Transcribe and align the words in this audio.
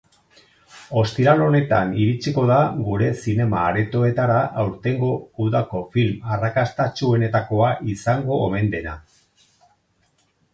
Ostiral 0.99 1.41
honetan 1.47 1.91
iritsiko 2.05 2.45
da 2.51 2.55
gure 2.87 3.09
zinema-aretoetara 3.25 4.39
aurtengo 4.63 5.11
udako 5.45 5.83
film 5.97 6.25
arrakastatsuenetakoa 6.37 7.71
izango 7.95 8.41
omen 8.49 8.73
dena. 8.77 8.97